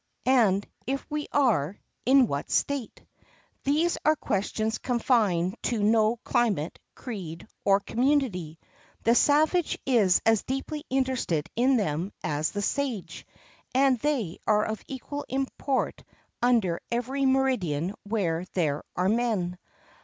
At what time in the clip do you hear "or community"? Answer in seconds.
7.63-8.57